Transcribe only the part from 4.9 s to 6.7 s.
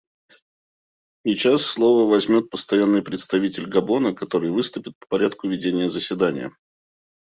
по порядку ведения заседания.